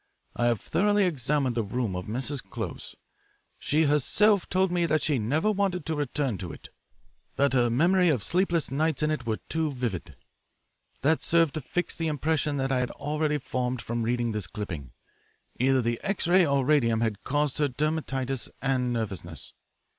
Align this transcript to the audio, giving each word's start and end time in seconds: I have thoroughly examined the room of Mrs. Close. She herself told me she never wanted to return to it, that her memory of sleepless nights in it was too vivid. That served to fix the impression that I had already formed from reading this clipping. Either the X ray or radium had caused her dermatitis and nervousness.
I 0.35 0.45
have 0.47 0.59
thoroughly 0.59 1.03
examined 1.05 1.53
the 1.55 1.61
room 1.61 1.95
of 1.95 2.07
Mrs. 2.07 2.41
Close. 2.43 2.95
She 3.59 3.83
herself 3.83 4.49
told 4.49 4.71
me 4.71 4.87
she 4.97 5.19
never 5.19 5.51
wanted 5.51 5.85
to 5.85 5.95
return 5.95 6.39
to 6.39 6.51
it, 6.51 6.69
that 7.35 7.53
her 7.53 7.69
memory 7.69 8.09
of 8.09 8.23
sleepless 8.23 8.71
nights 8.71 9.03
in 9.03 9.11
it 9.11 9.27
was 9.27 9.37
too 9.47 9.71
vivid. 9.71 10.15
That 11.03 11.21
served 11.21 11.53
to 11.53 11.61
fix 11.61 11.95
the 11.95 12.07
impression 12.07 12.57
that 12.57 12.71
I 12.71 12.79
had 12.79 12.89
already 12.89 13.37
formed 13.37 13.79
from 13.83 14.01
reading 14.01 14.31
this 14.31 14.47
clipping. 14.47 14.91
Either 15.59 15.83
the 15.83 16.01
X 16.03 16.27
ray 16.27 16.47
or 16.47 16.65
radium 16.65 17.01
had 17.01 17.23
caused 17.23 17.59
her 17.59 17.67
dermatitis 17.67 18.49
and 18.59 18.91
nervousness. 18.91 19.53